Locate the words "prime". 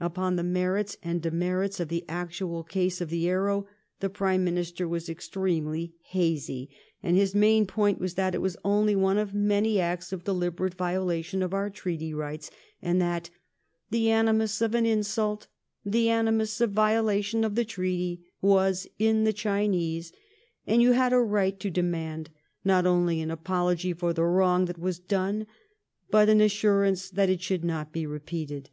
4.08-4.42